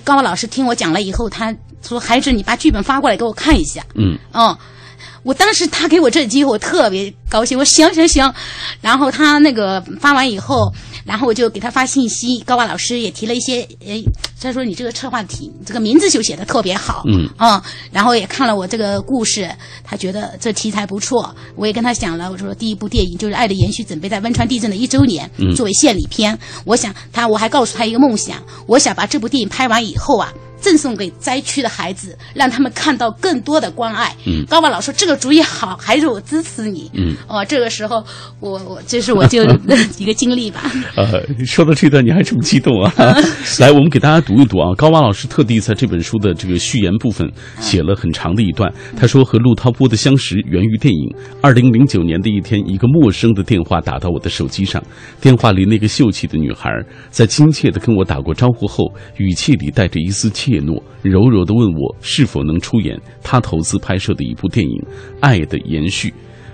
[0.00, 1.54] 高老师听我讲了以后，他
[1.86, 4.56] 说：“孩子，你把剧本发过来给我看一下。”嗯，哦，
[5.22, 7.58] 我当时他给我这机会，我特别高兴。
[7.58, 8.34] 我说：“行行行。”
[8.80, 10.72] 然后他那个发完以后。
[11.04, 14.04] 然后我就给他发信息，高娃老师也提了一些，诶，
[14.40, 19.50] 他说你这个策划题，这个名字就写的特别好，嗯啊，然后也看了我这个故事，
[19.84, 30.32] 他觉得这题材不错，我也跟他讲了，我说第一部电影就是《爱的延续》，准备在汶川地震的一周年，作为献礼片，我想他，我还告诉他一个梦想，我想把这部电影拍完以后啊。
[30.62, 34.14] 赠送给灾区的孩子，让他们看到更多的关爱。
[34.26, 36.88] 嗯，高娃老师这个主意好，孩子我支持你。
[36.94, 38.02] 嗯，哦，这个时候
[38.38, 39.42] 我我这是我就
[39.98, 40.62] 一个经历吧。
[40.96, 42.94] 呃，说到这段你还这么激动啊？
[43.58, 44.72] 来，我们给大家读一读啊。
[44.76, 48.72] 高娃老师特地在这本书的这个序言部分写了很长的一段。
[48.96, 51.12] 他说，和陆涛波的相识源于电影。
[51.40, 54.80] 二零零九年的一天，一个陌生的电话打到我的手机上，
[55.20, 56.70] 电话里那个秀气的女孩
[57.10, 58.84] 在亲切的跟我打过招呼后，
[59.16, 60.51] 语气里带着一丝怯。
[60.52, 64.76] 叶诺，柔柔地问我是否能出演他投资拍摄的一部电影
[65.20, 66.08] 《爱的延续》。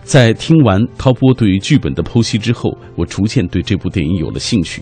[0.05, 4.81] 在听完涛波对于剧本的剖析之后，我逐渐对这部电影有了兴趣。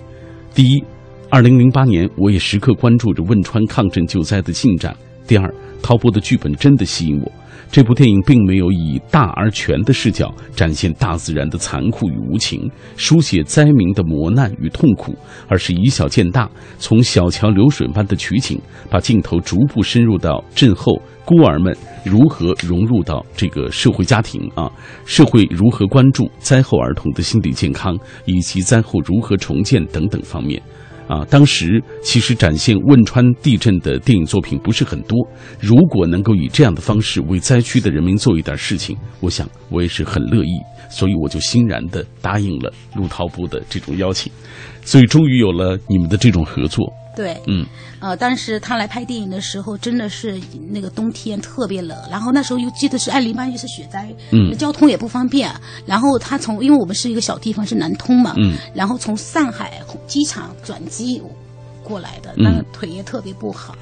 [0.54, 0.84] 第一，
[1.30, 4.96] 二零零八年，我也时刻关注着汶川抗震救灾的进展。
[5.26, 5.52] 第二，
[5.82, 7.32] 涛波的剧本真的吸引我。
[7.70, 15.14] 这部电影并没有以大而全的视角展现大自然的残酷与无情，书写灾民的磨难与痛苦，
[15.46, 16.48] 而是以小见大，
[16.78, 18.58] 从小桥流水般的取景，
[18.88, 24.70] 把镜头逐步深入到震后孤儿们如何融入到这个社会家庭啊，
[25.04, 30.62] 社会如何关注灾后儿童的心理健康，以及灾后如何重建等等方面。
[31.08, 35.16] 啊，当时其实展现汶川地震的电影作品不是很多。
[35.60, 40.58] 如果能够以这样的方式为灾区的人民做一点事情，我想我也是很乐意，
[40.90, 44.32] 所以我就欣然的答应了陆涛部的这种邀请，
[44.82, 46.92] 所以终于有了你们的这种合作。
[47.14, 47.64] 对，嗯，
[47.98, 50.38] 呃，当时他来拍电影的时候，真的是
[50.70, 55.50] 那个冬天特别冷，然后那时候又记得是二零八年是雪灾，嗯，交通也不方便，
[55.86, 61.22] 然后他从因为我们是一个小地方是南通嘛，嗯，然后从上海机场转机
[61.82, 63.74] 过来的，那个腿也特别不好，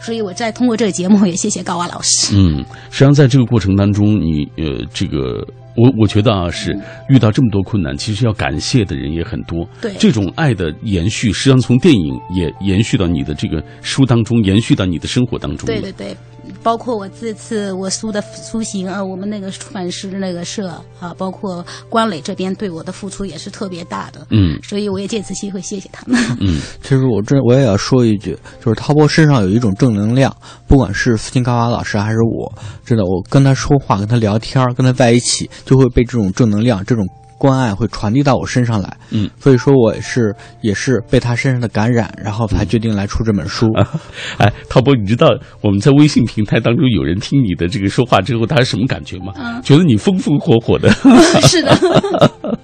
[0.00, 2.36] 所以我再通过这个节目也谢谢高娃老师。
[2.36, 5.46] 嗯，实际上在这个过程当中，你呃这个。
[5.76, 9.68] 我我觉得啊，是遇到这么多困难，其实要感谢的人也很多。
[9.80, 15.66] 对，这种爱的延续，实际上从电影也延续到你的这个书当中，延续到你的生活当中。
[15.66, 16.16] 对对对。
[16.64, 24.26] 包括我这次我书的出行啊，我们那个出版社那个社啊，包括关磊这边对我的付出也是特别大的。
[24.30, 26.18] 嗯，所以我也借此机会谢谢他们。
[26.40, 30.34] 嗯，其实我这我也要说一句，就是涛波身上有一种正能量，
[30.66, 32.50] 不管是付金高娃老师还是我，
[32.82, 37.06] 真的，我跟他说话、跟他聊天、跟他在一起，就会被这种正能量这种。
[37.38, 43.66] 关爱会传递到我身上来，嗯，所以说我是也是被他身上的感染，然后才决定来出这本书。
[44.38, 45.28] 哎，涛波，你知道
[45.60, 49.32] 我们在微信平台当中有人听你的这个说话之后，他是什么感觉吗？
[49.62, 50.90] 觉得你风风火火的。
[51.42, 51.74] 是的。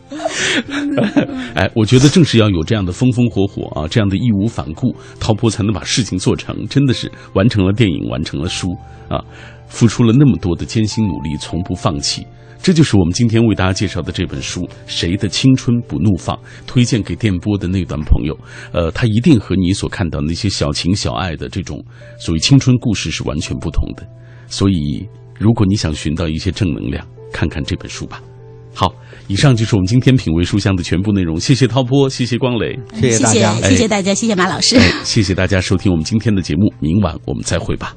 [1.55, 8.69] 哎，我觉得正是要有这样的风风火火啊，这样的义无反顾，涛波才能把事情做成，真的是完成了电影，完成了书
[9.09, 9.23] 啊，
[9.67, 12.27] 付出了那么多的艰辛努力，从不放弃。
[12.71, 16.37] 这就是我们今天为大家介绍的这本书《谁的青春不怒放》，
[16.69, 18.39] 推荐给电波的那段朋友。
[18.73, 21.85] 呃，他一定和你所看到那些小情小爱的这种
[22.17, 24.07] 所谓青春故事是完全不同的。
[24.47, 25.05] 所以，
[25.37, 28.23] 如果你想寻到一些正能量，看看这本书吧。
[28.73, 28.95] 好，
[29.27, 31.41] 以上就是我们今天品味书香的全部内容。
[31.41, 36.73] 谢谢涛波，谢谢光磊，谢谢大家，谢谢大家，谢谢马老师，谢谢大家收听我们今天的节目。
[36.79, 37.97] 明晚我们再会吧。